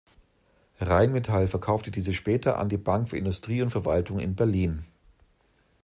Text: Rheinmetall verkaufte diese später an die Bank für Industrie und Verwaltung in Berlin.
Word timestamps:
Rheinmetall 0.79 1.47
verkaufte 1.47 1.91
diese 1.91 2.11
später 2.13 2.57
an 2.57 2.69
die 2.69 2.77
Bank 2.79 3.07
für 3.09 3.17
Industrie 3.17 3.61
und 3.61 3.69
Verwaltung 3.69 4.19
in 4.19 4.33
Berlin. 4.35 4.83